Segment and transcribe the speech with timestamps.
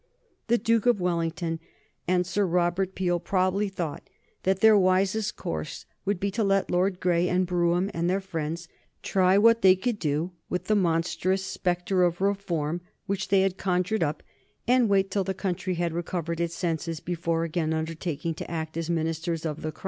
[0.47, 1.59] The Duke of Wellington
[2.07, 4.09] and Sir Robert Peel probably thought
[4.41, 8.67] that their wisest course would be to let Lord Grey and Brougham and their friends
[9.03, 14.01] try what they could do with the monstrous spectre of reform which they had conjured
[14.01, 14.23] up,
[14.67, 18.89] and wait till the country had recovered its senses before again undertaking to act as
[18.89, 19.79] ministers of the Crown.